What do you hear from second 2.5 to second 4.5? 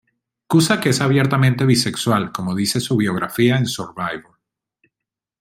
dice su biografía en Survivor.